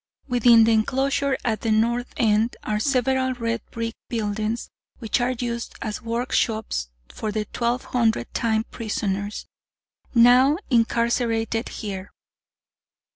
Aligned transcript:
"Within 0.27 0.63
the 0.63 0.71
enclosure, 0.71 1.37
at 1.45 1.61
the 1.61 1.69
north 1.69 2.11
end, 2.17 2.55
are 2.63 2.79
several 2.79 3.33
red 3.35 3.61
brick 3.69 3.93
buildings, 4.09 4.67
which 4.97 5.21
are 5.21 5.33
used 5.33 5.75
as 5.79 6.01
workshops 6.01 6.89
for 7.09 7.31
the 7.31 7.45
twelve 7.45 7.83
hundred 7.83 8.33
time 8.33 8.63
prisoners, 8.71 9.45
now 10.15 10.57
incarcerated 10.71 11.69
here. 11.69 12.09